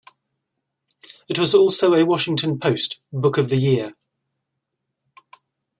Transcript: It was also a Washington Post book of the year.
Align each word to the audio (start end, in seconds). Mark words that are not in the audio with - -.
It 1.29 1.37
was 1.37 1.53
also 1.53 1.93
a 1.93 2.03
Washington 2.07 2.57
Post 2.57 2.99
book 3.13 3.37
of 3.37 3.49
the 3.49 3.57
year. 3.57 3.93